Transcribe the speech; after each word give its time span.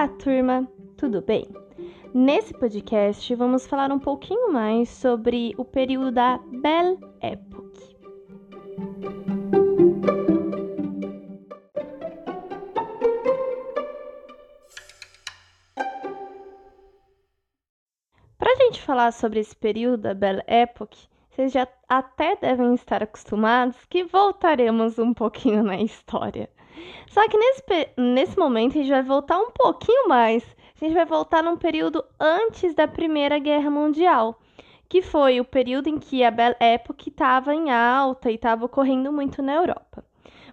Olá, 0.00 0.08
turma, 0.08 0.66
tudo 0.96 1.20
bem? 1.20 1.46
Nesse 2.14 2.54
podcast 2.54 3.34
vamos 3.34 3.66
falar 3.66 3.92
um 3.92 3.98
pouquinho 3.98 4.50
mais 4.50 4.88
sobre 4.88 5.54
o 5.58 5.62
período 5.62 6.10
da 6.10 6.38
Belle 6.38 6.96
Époque. 7.20 7.98
Para 18.38 18.52
a 18.52 18.56
gente 18.56 18.80
falar 18.80 19.12
sobre 19.12 19.40
esse 19.40 19.54
período 19.54 19.98
da 19.98 20.14
Belle 20.14 20.42
Époque, 20.46 21.10
vocês 21.28 21.52
já 21.52 21.68
até 21.86 22.36
devem 22.36 22.72
estar 22.72 23.02
acostumados 23.02 23.76
que 23.84 24.02
voltaremos 24.04 24.98
um 24.98 25.12
pouquinho 25.12 25.62
na 25.62 25.76
história. 25.76 26.48
Só 27.08 27.26
que 27.28 27.36
nesse, 27.36 27.62
nesse 27.96 28.38
momento 28.38 28.72
a 28.72 28.82
gente 28.82 28.90
vai 28.90 29.02
voltar 29.02 29.38
um 29.38 29.50
pouquinho 29.50 30.08
mais. 30.08 30.44
A 30.80 30.84
gente 30.84 30.94
vai 30.94 31.04
voltar 31.04 31.42
num 31.42 31.56
período 31.56 32.04
antes 32.18 32.74
da 32.74 32.88
Primeira 32.88 33.38
Guerra 33.38 33.70
Mundial, 33.70 34.38
que 34.88 35.02
foi 35.02 35.40
o 35.40 35.44
período 35.44 35.88
em 35.88 35.98
que 35.98 36.24
a 36.24 36.30
Belle 36.30 36.56
Époque 36.58 37.10
estava 37.10 37.54
em 37.54 37.70
alta 37.70 38.30
e 38.30 38.34
estava 38.34 38.64
ocorrendo 38.64 39.12
muito 39.12 39.42
na 39.42 39.54
Europa. 39.54 40.04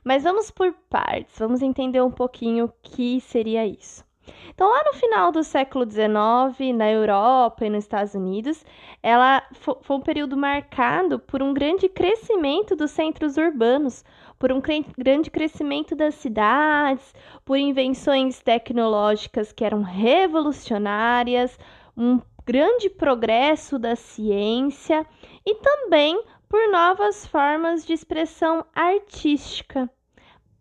Mas 0.03 0.23
vamos 0.23 0.51
por 0.51 0.73
partes, 0.89 1.37
vamos 1.37 1.61
entender 1.61 2.01
um 2.01 2.11
pouquinho 2.11 2.65
o 2.65 2.73
que 2.81 3.19
seria 3.21 3.65
isso. 3.65 4.07
Então, 4.49 4.69
lá 4.69 4.83
no 4.85 4.93
final 4.93 5.31
do 5.31 5.43
século 5.43 5.89
XIX, 5.89 6.75
na 6.75 6.89
Europa 6.89 7.65
e 7.65 7.69
nos 7.69 7.83
Estados 7.83 8.13
Unidos, 8.13 8.65
ela 9.01 9.43
foi 9.53 9.95
um 9.95 10.01
período 10.01 10.35
marcado 10.35 11.19
por 11.19 11.41
um 11.41 11.53
grande 11.53 11.87
crescimento 11.87 12.75
dos 12.75 12.91
centros 12.91 13.37
urbanos, 13.37 14.03
por 14.39 14.51
um 14.51 14.61
grande 14.97 15.31
crescimento 15.31 15.95
das 15.95 16.15
cidades, 16.15 17.13
por 17.43 17.57
invenções 17.57 18.41
tecnológicas 18.41 19.51
que 19.51 19.63
eram 19.65 19.81
revolucionárias, 19.81 21.57
um 21.95 22.21
grande 22.45 22.89
progresso 22.89 23.77
da 23.77 23.95
ciência 23.95 25.05
e 25.45 25.55
também 25.55 26.21
por 26.47 26.71
novas 26.71 27.25
formas 27.25 27.85
de 27.85 27.93
expressão 27.93 28.65
artística. 28.73 29.89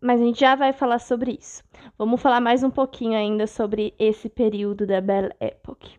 Mas 0.01 0.21
a 0.21 0.23
gente 0.25 0.39
já 0.39 0.55
vai 0.55 0.73
falar 0.73 0.99
sobre 0.99 1.37
isso. 1.39 1.63
Vamos 1.97 2.21
falar 2.21 2.41
mais 2.41 2.63
um 2.63 2.69
pouquinho 2.69 3.17
ainda 3.17 3.47
sobre 3.47 3.93
esse 3.97 4.29
período 4.29 4.85
da 4.85 5.01
Belle 5.01 5.33
Époque. 5.39 5.97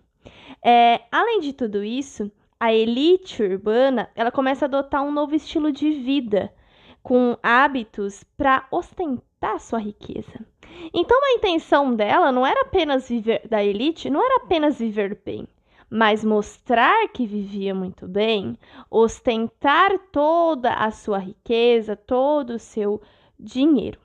É, 0.64 1.00
além 1.10 1.40
de 1.40 1.52
tudo 1.52 1.82
isso, 1.82 2.30
a 2.60 2.72
elite 2.72 3.42
urbana 3.42 4.10
ela 4.14 4.30
começa 4.30 4.64
a 4.64 4.68
adotar 4.68 5.02
um 5.02 5.12
novo 5.12 5.34
estilo 5.34 5.72
de 5.72 5.90
vida, 5.90 6.52
com 7.08 7.38
hábitos 7.42 8.22
para 8.36 8.66
ostentar 8.70 9.58
sua 9.60 9.78
riqueza. 9.78 10.44
Então 10.92 11.18
a 11.24 11.32
intenção 11.38 11.94
dela 11.94 12.30
não 12.30 12.46
era 12.46 12.60
apenas 12.60 13.08
viver 13.08 13.48
da 13.48 13.64
elite, 13.64 14.10
não 14.10 14.22
era 14.22 14.44
apenas 14.44 14.78
viver 14.78 15.18
bem, 15.24 15.48
mas 15.88 16.22
mostrar 16.22 17.08
que 17.08 17.26
vivia 17.26 17.74
muito 17.74 18.06
bem, 18.06 18.58
ostentar 18.90 19.98
toda 20.12 20.74
a 20.74 20.90
sua 20.90 21.16
riqueza, 21.16 21.96
todo 21.96 22.50
o 22.50 22.58
seu 22.58 23.00
dinheiro. 23.40 23.98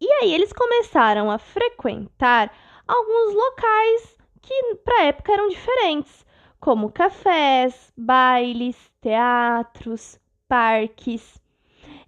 E 0.00 0.08
aí 0.08 0.32
eles 0.32 0.52
começaram 0.52 1.28
a 1.28 1.38
frequentar 1.38 2.54
alguns 2.86 3.34
locais 3.34 4.16
que 4.40 4.76
para 4.84 5.06
época 5.06 5.32
eram 5.32 5.48
diferentes, 5.48 6.24
como 6.60 6.92
cafés, 6.92 7.92
bailes, 7.96 8.76
teatros, 9.00 10.20
parques. 10.46 11.41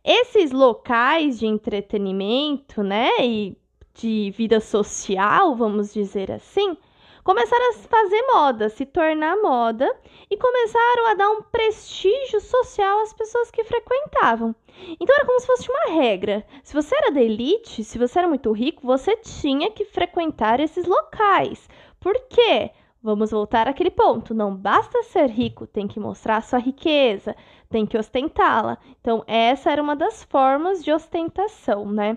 Esses 0.05 0.53
locais 0.53 1.39
de 1.39 1.47
entretenimento, 1.47 2.83
né, 2.83 3.11
e 3.21 3.57
de 3.95 4.31
vida 4.37 4.61
social, 4.61 5.57
vamos 5.57 5.95
dizer 5.95 6.31
assim, 6.31 6.77
começaram 7.23 7.71
a 7.71 7.75
fazer 7.75 8.23
moda, 8.35 8.69
se 8.69 8.85
tornar 8.85 9.35
moda 9.41 9.91
e 10.31 10.37
começaram 10.37 11.07
a 11.07 11.15
dar 11.15 11.31
um 11.31 11.43
prestígio 11.43 12.39
social 12.39 13.01
às 13.01 13.15
pessoas 13.15 13.51
que 13.51 13.65
frequentavam. 13.65 14.55
Então 15.01 15.17
era 15.17 15.25
como 15.25 15.41
se 15.41 15.47
fosse 15.47 15.71
uma 15.71 15.95
regra. 15.99 16.45
Se 16.63 16.75
você 16.75 16.95
era 16.95 17.11
da 17.11 17.23
elite, 17.23 17.83
se 17.83 17.97
você 17.97 18.19
era 18.19 18.29
muito 18.29 18.53
rico, 18.53 18.87
você 18.87 19.17
tinha 19.17 19.71
que 19.71 19.87
frequentar 19.87 20.61
esses 20.61 20.85
locais. 20.85 21.67
Por 21.99 22.15
quê? 22.29 22.73
Vamos 23.05 23.33
voltar 23.33 23.69
àquele 23.69 23.91
ponto. 23.91 24.33
Não 24.33 24.57
basta 24.57 25.03
ser 25.03 25.29
rico, 25.29 25.67
tem 25.67 25.87
que 25.87 26.01
mostrar 26.01 26.43
sua 26.43 26.59
riqueza, 26.59 27.37
tem 27.69 27.85
que 27.85 27.99
ostentá-la. 27.99 28.79
Então, 28.99 29.23
essa 29.27 29.71
era 29.71 29.83
uma 29.83 29.95
das 29.95 30.25
formas 30.25 30.83
de 30.83 30.91
ostentação, 30.91 31.85
né? 31.85 32.17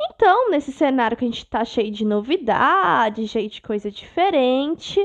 Então, 0.00 0.52
nesse 0.52 0.70
cenário 0.70 1.16
que 1.16 1.24
a 1.24 1.26
gente 1.26 1.44
tá 1.44 1.64
cheio 1.64 1.90
de 1.90 2.04
novidade, 2.04 3.26
cheio 3.26 3.50
de 3.50 3.60
coisa 3.60 3.90
diferente, 3.90 5.04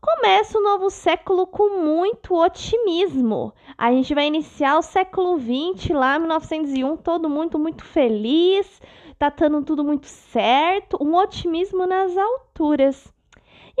começa 0.00 0.56
o 0.56 0.62
novo 0.62 0.88
século 0.88 1.46
com 1.46 1.84
muito 1.84 2.34
otimismo. 2.34 3.52
A 3.76 3.92
gente 3.92 4.14
vai 4.14 4.28
iniciar 4.28 4.78
o 4.78 4.82
século 4.82 5.36
20 5.36 5.92
lá, 5.92 6.18
1901, 6.18 6.96
todo 6.96 7.28
mundo 7.28 7.58
muito 7.58 7.84
feliz, 7.84 8.80
tá 9.18 9.28
dando 9.28 9.62
tudo 9.62 9.84
muito 9.84 10.06
certo, 10.06 10.96
um 11.02 11.14
otimismo 11.16 11.86
nas 11.86 12.16
alturas. 12.16 13.17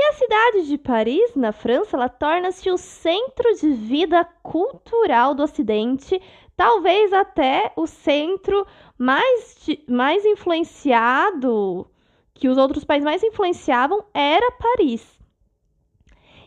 a 0.00 0.12
cidade 0.12 0.68
de 0.68 0.78
Paris, 0.78 1.34
na 1.34 1.50
França, 1.50 1.96
ela 1.96 2.08
torna-se 2.08 2.70
o 2.70 2.78
centro 2.78 3.52
de 3.56 3.70
vida 3.70 4.24
cultural 4.44 5.34
do 5.34 5.42
Ocidente, 5.42 6.22
talvez 6.56 7.12
até 7.12 7.72
o 7.74 7.84
centro 7.84 8.64
mais, 8.96 9.56
mais 9.88 10.24
influenciado, 10.24 11.84
que 12.32 12.48
os 12.48 12.56
outros 12.56 12.84
países 12.84 13.04
mais 13.04 13.24
influenciavam, 13.24 14.04
era 14.14 14.52
Paris. 14.52 15.17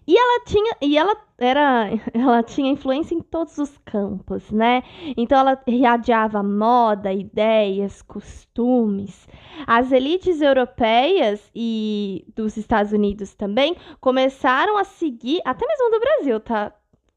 E 0.07 0.17
ela 0.17 0.43
tinha, 0.45 0.75
e 0.81 0.97
ela 0.97 1.15
era, 1.37 1.89
ela 2.13 2.43
tinha 2.43 2.71
influência 2.71 3.15
em 3.15 3.21
todos 3.21 3.57
os 3.57 3.77
campos, 3.85 4.51
né? 4.51 4.83
Então 5.15 5.37
ela 5.39 5.61
irradiava 5.67 6.41
moda, 6.41 7.13
ideias, 7.13 8.01
costumes. 8.01 9.27
As 9.67 9.91
elites 9.91 10.41
europeias 10.41 11.51
e 11.55 12.25
dos 12.35 12.57
Estados 12.57 12.91
Unidos 12.91 13.33
também 13.35 13.75
começaram 13.99 14.77
a 14.77 14.83
seguir, 14.83 15.41
até 15.45 15.65
mesmo 15.67 15.91
do 15.91 15.99
Brasil, 15.99 16.39
tá? 16.39 16.73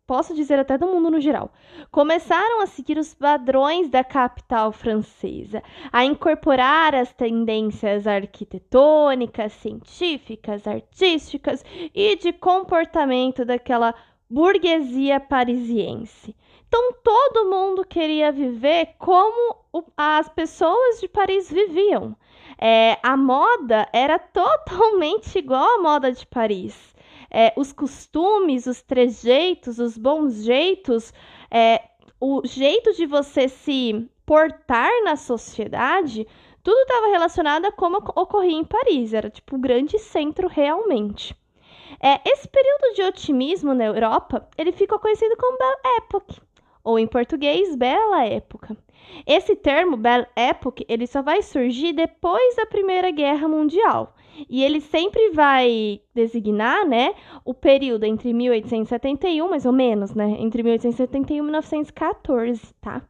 Posso 0.07 0.35
dizer 0.35 0.59
até 0.59 0.77
do 0.77 0.87
mundo 0.87 1.11
no 1.11 1.21
geral, 1.21 1.53
começaram 1.91 2.61
a 2.61 2.67
seguir 2.67 2.99
os 2.99 3.15
padrões 3.15 3.89
da 3.89 4.05
capital 4.05 4.71
francesa, 4.73 5.63
a 5.93 6.05
incorporar 6.05 6.95
as 6.95 7.13
tendências 7.13 8.07
arquitetônicas, 8.07 9.53
científicas, 9.55 10.67
artísticas 10.67 11.65
e 11.95 12.17
de 12.17 12.33
comportamento 12.33 13.45
daquela 13.45 13.95
burguesia 14.29 15.21
parisiense. 15.21 16.35
Então 16.69 16.93
todo 17.03 17.49
mundo 17.49 17.85
queria 17.85 18.33
viver 18.33 18.95
como 18.99 19.57
as 19.97 20.29
pessoas 20.29 21.01
de 21.01 21.09
Paris 21.09 21.51
viviam. 21.51 22.17
É, 22.59 22.99
a 23.03 23.17
moda 23.17 23.89
era 23.93 24.19
totalmente 24.19 25.39
igual 25.39 25.79
à 25.79 25.83
moda 25.83 26.13
de 26.13 26.27
Paris 26.27 26.94
é, 27.35 27.53
os 27.57 27.73
costumes, 27.73 28.67
os 28.67 28.81
trejeitos, 28.81 29.81
os 29.81 29.99
bons 29.99 30.45
jeitos, 30.45 31.13
é, 31.51 31.83
o 32.21 32.43
jeito 32.47 32.93
de 32.95 33.07
você 33.07 33.49
se 33.49 34.09
portar 34.25 34.91
na 35.03 35.17
sociedade, 35.17 36.29
tudo 36.63 36.81
estava 36.83 37.09
relacionado 37.09 37.65
a 37.65 37.73
como 37.73 37.99
ocorria 37.99 38.57
em 38.57 38.65
Paris. 38.65 39.13
Era 39.13 39.29
tipo 39.29 39.57
o 39.57 39.59
grande 39.59 39.99
centro 39.99 40.47
realmente. 40.47 41.37
É, 42.01 42.21
esse 42.25 42.47
período 42.47 42.95
de 42.95 43.03
otimismo 43.03 43.75
na 43.75 43.85
Europa, 43.85 44.49
ele 44.57 44.71
ficou 44.71 45.01
conhecido 45.01 45.37
como 45.37 45.59
Belle 45.59 45.97
Époque, 45.99 46.41
ou 46.85 47.01
em 47.01 47.07
português, 47.07 47.75
Bela 47.75 48.25
Época. 48.27 48.77
Esse 49.27 49.57
termo, 49.57 49.97
Belle 49.97 50.27
Époque, 50.37 50.85
ele 50.89 51.07
só 51.07 51.23
vai 51.23 51.43
surgir 51.43 51.93
depois 51.93 52.57
da 52.57 52.67
Primeira 52.67 53.11
Guerra 53.11 53.49
Mundial. 53.49 54.15
E 54.49 54.65
ele 54.65 54.81
sempre 54.81 55.31
vai 55.31 56.01
designar, 56.15 56.87
né, 56.87 57.15
o 57.45 57.55
período 57.55 58.05
entre 58.05 58.33
1871, 58.33 59.49
mais 59.49 59.65
ou 59.65 59.73
menos, 59.73 60.15
né, 60.15 60.37
entre 60.39 60.63
1871 60.63 61.37
e 61.37 61.43
1914, 61.43 62.75
tá? 62.81 63.03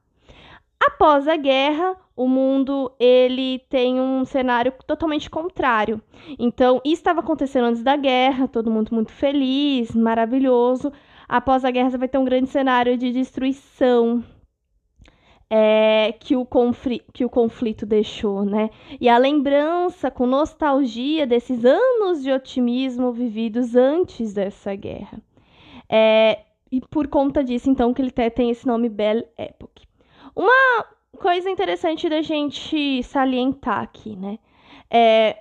Após 0.86 1.26
a 1.26 1.36
guerra, 1.36 1.96
o 2.14 2.28
mundo 2.28 2.92
ele 3.00 3.60
tem 3.70 3.98
um 3.98 4.24
cenário 4.24 4.72
totalmente 4.86 5.30
contrário. 5.30 6.00
Então, 6.38 6.80
isso 6.84 7.00
estava 7.00 7.20
acontecendo 7.20 7.64
antes 7.64 7.82
da 7.82 7.96
guerra, 7.96 8.46
todo 8.46 8.70
mundo 8.70 8.94
muito 8.94 9.10
feliz, 9.10 9.94
maravilhoso. 9.94 10.92
Após 11.26 11.64
a 11.64 11.70
guerra, 11.70 11.90
você 11.90 11.98
vai 11.98 12.08
ter 12.08 12.18
um 12.18 12.24
grande 12.24 12.50
cenário 12.50 12.98
de 12.98 13.12
destruição, 13.12 14.22
é, 15.56 16.12
que, 16.18 16.34
o 16.34 16.44
que 17.12 17.24
o 17.24 17.30
conflito 17.30 17.86
deixou, 17.86 18.44
né? 18.44 18.70
E 19.00 19.08
a 19.08 19.16
lembrança 19.16 20.10
com 20.10 20.26
nostalgia 20.26 21.28
desses 21.28 21.64
anos 21.64 22.24
de 22.24 22.32
otimismo 22.32 23.12
vividos 23.12 23.76
antes 23.76 24.34
dessa 24.34 24.74
guerra. 24.74 25.22
É, 25.88 26.40
e 26.72 26.80
por 26.80 27.06
conta 27.06 27.44
disso, 27.44 27.70
então, 27.70 27.94
que 27.94 28.02
ele 28.02 28.10
tem 28.10 28.50
esse 28.50 28.66
nome 28.66 28.88
Belle 28.88 29.28
Époque. 29.38 29.86
Uma 30.34 30.86
coisa 31.20 31.48
interessante 31.48 32.08
da 32.08 32.20
gente 32.20 33.00
salientar 33.04 33.78
aqui, 33.78 34.16
né? 34.16 34.40
É, 34.90 35.36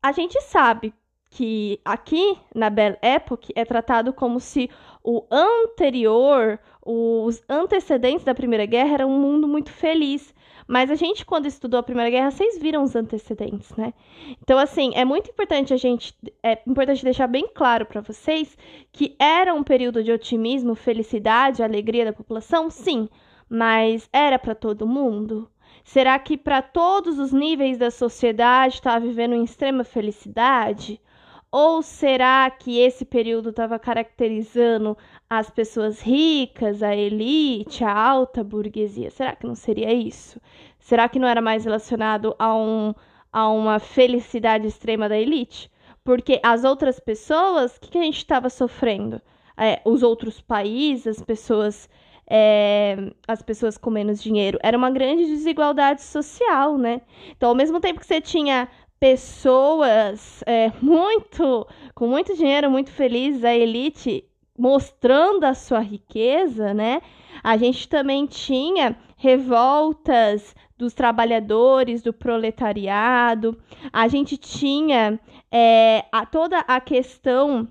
a 0.00 0.12
gente 0.12 0.40
sabe 0.40 0.94
que 1.30 1.80
aqui 1.84 2.38
na 2.54 2.70
Belle 2.70 2.96
Époque 3.02 3.52
é 3.56 3.64
tratado 3.64 4.12
como 4.12 4.38
se 4.38 4.70
o 5.10 5.24
anterior, 5.30 6.60
os 6.84 7.42
antecedentes 7.48 8.24
da 8.24 8.34
Primeira 8.34 8.66
Guerra 8.66 8.92
era 8.92 9.06
um 9.06 9.18
mundo 9.18 9.48
muito 9.48 9.70
feliz. 9.70 10.34
Mas 10.66 10.90
a 10.90 10.94
gente, 10.96 11.24
quando 11.24 11.46
estudou 11.46 11.80
a 11.80 11.82
Primeira 11.82 12.10
Guerra, 12.10 12.30
vocês 12.30 12.58
viram 12.58 12.82
os 12.82 12.94
antecedentes, 12.94 13.74
né? 13.74 13.94
Então, 14.42 14.58
assim, 14.58 14.92
é 14.94 15.06
muito 15.06 15.30
importante 15.30 15.72
a 15.72 15.78
gente. 15.78 16.14
É 16.42 16.58
importante 16.66 17.02
deixar 17.02 17.26
bem 17.26 17.48
claro 17.54 17.86
para 17.86 18.02
vocês 18.02 18.54
que 18.92 19.16
era 19.18 19.54
um 19.54 19.62
período 19.62 20.04
de 20.04 20.12
otimismo, 20.12 20.74
felicidade, 20.74 21.62
alegria 21.62 22.04
da 22.04 22.12
população, 22.12 22.68
sim. 22.68 23.08
Mas 23.48 24.10
era 24.12 24.38
para 24.38 24.54
todo 24.54 24.86
mundo? 24.86 25.50
Será 25.84 26.18
que 26.18 26.36
para 26.36 26.60
todos 26.60 27.18
os 27.18 27.32
níveis 27.32 27.78
da 27.78 27.90
sociedade 27.90 28.74
estava 28.74 29.06
vivendo 29.06 29.34
em 29.34 29.42
extrema 29.42 29.84
felicidade? 29.84 31.00
Ou 31.50 31.82
será 31.82 32.50
que 32.50 32.78
esse 32.78 33.06
período 33.06 33.50
estava 33.50 33.78
caracterizando 33.78 34.96
as 35.30 35.48
pessoas 35.48 36.00
ricas, 36.00 36.82
a 36.82 36.94
elite, 36.94 37.82
a 37.82 37.92
alta 37.92 38.44
burguesia? 38.44 39.10
Será 39.10 39.34
que 39.34 39.46
não 39.46 39.54
seria 39.54 39.92
isso? 39.92 40.38
Será 40.78 41.08
que 41.08 41.18
não 41.18 41.26
era 41.26 41.40
mais 41.40 41.64
relacionado 41.64 42.36
a, 42.38 42.54
um, 42.54 42.94
a 43.32 43.48
uma 43.48 43.78
felicidade 43.78 44.66
extrema 44.66 45.08
da 45.08 45.18
elite? 45.18 45.70
Porque 46.04 46.38
as 46.42 46.64
outras 46.64 47.00
pessoas, 47.00 47.76
o 47.76 47.80
que, 47.80 47.90
que 47.92 47.98
a 47.98 48.02
gente 48.02 48.18
estava 48.18 48.50
sofrendo? 48.50 49.20
É, 49.56 49.80
os 49.86 50.02
outros 50.02 50.40
países, 50.42 51.18
as 51.18 51.22
pessoas, 51.22 51.88
é, 52.28 53.10
as 53.26 53.40
pessoas 53.40 53.78
com 53.78 53.90
menos 53.90 54.22
dinheiro. 54.22 54.58
Era 54.62 54.76
uma 54.76 54.90
grande 54.90 55.24
desigualdade 55.24 56.02
social, 56.02 56.76
né? 56.76 57.00
Então, 57.30 57.48
ao 57.48 57.54
mesmo 57.54 57.80
tempo 57.80 58.00
que 58.00 58.06
você 58.06 58.20
tinha 58.20 58.68
pessoas 58.98 60.42
é, 60.46 60.72
muito 60.80 61.66
com 61.94 62.06
muito 62.08 62.34
dinheiro, 62.34 62.70
muito 62.70 62.90
felizes, 62.90 63.44
a 63.44 63.54
elite 63.54 64.24
mostrando 64.58 65.44
a 65.44 65.54
sua 65.54 65.80
riqueza, 65.80 66.74
né? 66.74 67.00
A 67.42 67.56
gente 67.56 67.88
também 67.88 68.26
tinha 68.26 68.96
revoltas 69.16 70.54
dos 70.76 70.94
trabalhadores, 70.94 72.02
do 72.02 72.12
proletariado. 72.12 73.56
A 73.92 74.08
gente 74.08 74.36
tinha 74.36 75.18
é, 75.50 76.04
a, 76.10 76.26
toda 76.26 76.58
a 76.60 76.80
questão 76.80 77.68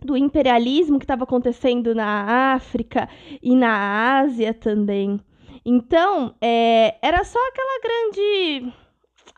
do 0.00 0.16
imperialismo 0.16 0.98
que 0.98 1.04
estava 1.04 1.24
acontecendo 1.24 1.94
na 1.94 2.54
África 2.54 3.08
e 3.42 3.54
na 3.54 4.20
Ásia 4.20 4.54
também. 4.54 5.20
Então, 5.64 6.34
é, 6.40 6.96
era 7.02 7.24
só 7.24 7.38
aquela 7.48 7.80
grande 7.82 8.72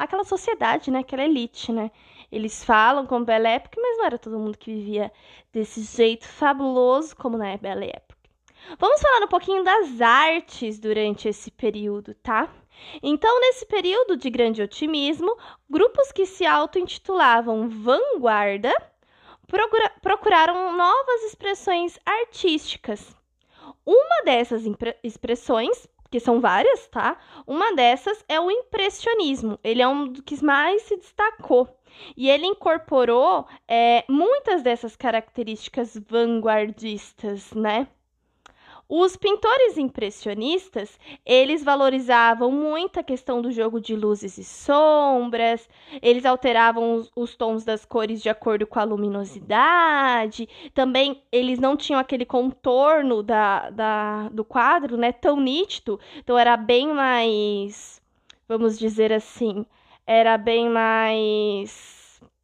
aquela 0.03 0.25
sociedade, 0.25 0.91
né? 0.91 1.01
Aquela 1.01 1.25
elite, 1.25 1.73
né? 1.73 1.91
Eles 2.31 2.65
falam 2.65 3.07
como 3.07 3.25
Belle 3.25 3.49
Époque, 3.49 3.81
mas 3.81 3.99
não 3.99 4.05
era 4.05 4.19
todo 4.19 4.39
mundo 4.39 4.57
que 4.57 4.73
vivia 4.73 5.13
desse 5.53 5.83
jeito 5.83 6.27
fabuloso 6.27 7.17
como 7.17 7.37
na 7.37 7.57
Belle 7.57 7.87
Époque. 7.87 8.31
Vamos 8.79 9.01
falar 9.01 9.25
um 9.25 9.29
pouquinho 9.29 9.65
das 9.65 10.01
artes 10.01 10.79
durante 10.79 11.29
esse 11.29 11.51
período, 11.51 12.15
tá? 12.15 12.49
Então, 13.03 13.41
nesse 13.41 13.67
período 13.67 14.17
de 14.17 14.31
grande 14.31 14.63
otimismo, 14.63 15.37
grupos 15.69 16.13
que 16.13 16.25
se 16.25 16.47
auto-intitulavam 16.47 17.69
vanguarda 17.69 18.73
procura 19.47 19.91
procuraram 20.01 20.77
novas 20.77 21.23
expressões 21.25 21.99
artísticas. 22.07 23.15
Uma 23.85 24.23
dessas 24.25 24.63
expressões 25.03 25.89
que 26.11 26.21
são 26.21 26.41
várias, 26.41 26.89
tá? 26.89 27.17
Uma 27.47 27.75
dessas 27.75 28.25
é 28.29 28.41
o 28.41 28.51
impressionismo. 28.51 29.59
Ele 29.63 29.81
é 29.81 29.89
um 29.89 30.09
dos 30.09 30.23
que 30.23 30.43
mais 30.45 30.83
se 30.83 30.97
destacou. 30.97 31.69
E 32.17 32.29
ele 32.29 32.47
incorporou 32.47 33.47
é, 33.69 34.05
muitas 34.09 34.63
dessas 34.63 34.97
características 34.97 35.97
vanguardistas, 36.09 37.53
né? 37.53 37.89
Os 38.93 39.17
pintores 39.17 39.79
impressionistas, 39.79 40.99
eles 41.25 41.63
valorizavam 41.63 42.51
muito 42.51 42.99
a 42.99 43.05
questão 43.05 43.41
do 43.41 43.53
jogo 43.53 43.81
de 43.81 43.95
luzes 43.95 44.37
e 44.37 44.43
sombras, 44.43 45.69
eles 46.03 46.25
alteravam 46.25 46.97
os, 46.97 47.09
os, 47.15 47.37
tons 47.37 47.65
das 47.65 47.85
cores 47.85 48.21
de 48.21 48.29
acordo 48.29 48.67
com 48.67 48.81
a 48.81 48.83
luminosidade, 48.83 50.49
também 50.75 51.23
eles 51.31 51.61
não 51.61 51.77
tinham 51.77 52.01
aquele 52.01 52.27
contorno 52.27 53.23
da, 53.23 53.71
da, 53.71 54.29
do 54.31 54.45
quadro, 54.45 54.97
né, 54.97 55.13
tão 55.13 55.39
nítido, 55.39 56.01
então 56.19 56.37
era 56.37 56.57
bem 56.57 56.89
mais, 56.93 58.03
vamos 58.49 58.77
dizer 58.77 59.13
assim, 59.13 59.65
era 60.05 60.37
bem 60.37 60.69
mais 60.69 62.00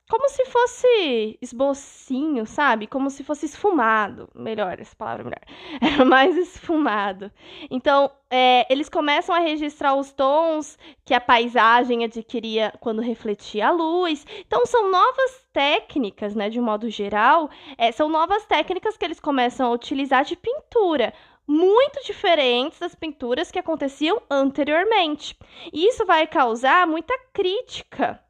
como 0.08 0.28
se 0.28 0.44
fosse 0.46 1.38
esbocinho, 1.42 2.46
sabe? 2.46 2.86
Como 2.86 3.10
se 3.10 3.24
fosse 3.24 3.46
esfumado. 3.46 4.28
Melhor, 4.34 4.78
essa 4.78 4.94
palavra 4.94 5.22
é 5.26 5.26
melhor. 5.26 5.94
Era 5.94 6.04
mais 6.04 6.36
esfumado. 6.36 7.30
Então, 7.70 8.10
é, 8.30 8.72
eles 8.72 8.88
começam 8.88 9.34
a 9.34 9.40
registrar 9.40 9.96
os 9.96 10.12
tons 10.12 10.78
que 11.04 11.12
a 11.12 11.20
paisagem 11.20 12.04
adquiria 12.04 12.72
quando 12.80 13.02
refletia 13.02 13.68
a 13.68 13.72
luz. 13.72 14.24
Então, 14.46 14.64
são 14.64 14.90
novas 14.90 15.44
técnicas, 15.52 16.36
né? 16.36 16.48
De 16.48 16.60
um 16.60 16.64
modo 16.64 16.88
geral, 16.88 17.50
é, 17.76 17.90
são 17.90 18.08
novas 18.08 18.44
técnicas 18.46 18.96
que 18.96 19.04
eles 19.04 19.18
começam 19.18 19.66
a 19.66 19.72
utilizar 19.72 20.24
de 20.24 20.36
pintura 20.36 21.12
muito 21.48 22.04
diferentes 22.04 22.78
das 22.78 22.94
pinturas 22.94 23.50
que 23.50 23.58
aconteciam 23.58 24.20
anteriormente. 24.30 25.36
E 25.72 25.86
isso 25.88 26.04
vai 26.04 26.26
causar 26.26 26.86
muita 26.86 27.14
crítica 27.32 28.20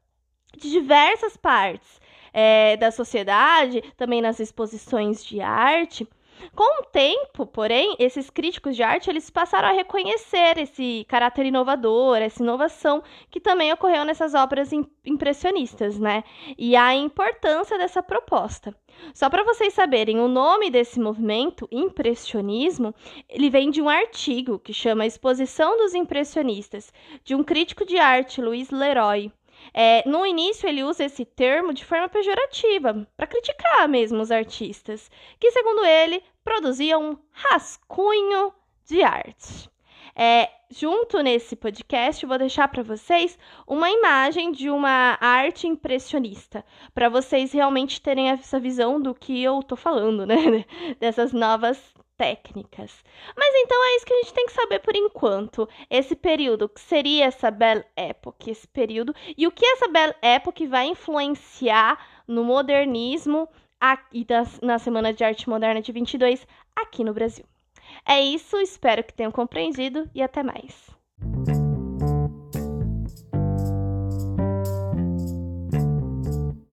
de 0.57 0.69
diversas 0.69 1.37
partes 1.37 2.01
é, 2.33 2.77
da 2.77 2.91
sociedade, 2.91 3.81
também 3.95 4.21
nas 4.21 4.39
exposições 4.39 5.23
de 5.23 5.41
arte. 5.41 6.07
Com 6.55 6.81
o 6.81 6.85
tempo, 6.85 7.45
porém, 7.47 7.95
esses 7.97 8.29
críticos 8.29 8.75
de 8.75 8.83
arte 8.83 9.09
eles 9.09 9.29
passaram 9.29 9.69
a 9.69 9.71
reconhecer 9.71 10.57
esse 10.57 11.05
caráter 11.07 11.47
inovador, 11.47 12.17
essa 12.17 12.43
inovação 12.43 13.03
que 13.31 13.39
também 13.39 13.73
ocorreu 13.73 14.05
nessas 14.05 14.33
obras 14.33 14.71
impressionistas, 15.05 15.97
né? 15.99 16.23
E 16.57 16.75
a 16.75 16.93
importância 16.95 17.77
dessa 17.77 18.03
proposta. 18.03 18.75
Só 19.13 19.29
para 19.29 19.43
vocês 19.43 19.73
saberem, 19.73 20.19
o 20.19 20.27
nome 20.27 20.69
desse 20.69 20.99
movimento, 20.99 21.67
impressionismo, 21.71 22.93
ele 23.29 23.49
vem 23.49 23.69
de 23.69 23.81
um 23.81 23.89
artigo 23.89 24.59
que 24.59 24.73
chama 24.73 25.05
Exposição 25.05 25.77
dos 25.77 25.93
Impressionistas, 25.93 26.91
de 27.23 27.35
um 27.35 27.43
crítico 27.43 27.85
de 27.85 27.97
arte, 27.97 28.41
Louis 28.41 28.69
Leroy. 28.69 29.31
É, 29.73 30.07
no 30.07 30.25
início, 30.25 30.67
ele 30.67 30.83
usa 30.83 31.05
esse 31.05 31.25
termo 31.25 31.73
de 31.73 31.85
forma 31.85 32.09
pejorativa, 32.09 33.07
para 33.15 33.27
criticar 33.27 33.87
mesmo 33.87 34.21
os 34.21 34.31
artistas, 34.31 35.09
que, 35.39 35.51
segundo 35.51 35.85
ele, 35.85 36.23
produziam 36.43 37.11
um 37.11 37.17
rascunho 37.31 38.53
de 38.85 39.03
arte. 39.03 39.69
É, 40.15 40.49
junto 40.71 41.21
nesse 41.21 41.55
podcast, 41.55 42.25
vou 42.25 42.39
deixar 42.39 42.67
para 42.69 42.81
vocês 42.81 43.37
uma 43.67 43.89
imagem 43.91 44.51
de 44.51 44.69
uma 44.69 45.17
arte 45.21 45.67
impressionista, 45.67 46.65
para 46.93 47.07
vocês 47.07 47.51
realmente 47.51 48.01
terem 48.01 48.29
essa 48.31 48.59
visão 48.59 48.99
do 48.99 49.13
que 49.13 49.43
eu 49.43 49.61
tô 49.61 49.75
falando, 49.75 50.25
né? 50.25 50.65
Dessas 50.99 51.31
novas 51.31 51.77
técnicas. 52.17 53.03
Mas 53.37 53.55
então 53.55 53.85
é 53.85 53.95
isso 53.95 54.05
que 54.05 54.13
a 54.13 54.17
gente 54.17 54.33
tem 54.33 54.45
que 54.45 54.53
saber 54.53 54.79
por 54.79 54.95
enquanto. 54.95 55.69
Esse 55.89 56.15
período, 56.15 56.67
que 56.67 56.81
seria 56.81 57.25
essa 57.25 57.51
Belle 57.51 57.85
Époque, 57.95 58.51
esse 58.51 58.67
período, 58.67 59.13
e 59.37 59.45
o 59.47 59.51
que 59.51 59.65
essa 59.65 59.87
Belle 59.87 60.15
Époque 60.21 60.67
vai 60.67 60.87
influenciar 60.87 62.23
no 62.27 62.43
modernismo 62.43 63.47
das, 64.25 64.59
na 64.61 64.79
Semana 64.79 65.13
de 65.13 65.23
Arte 65.23 65.47
Moderna 65.49 65.81
de 65.81 65.91
22 65.91 66.45
aqui 66.75 67.03
no 67.03 67.13
Brasil. 67.13 67.45
É 68.05 68.19
isso, 68.19 68.57
espero 68.57 69.03
que 69.03 69.13
tenham 69.13 69.31
compreendido 69.31 70.09
e 70.13 70.21
até 70.21 70.43
mais. 70.43 70.87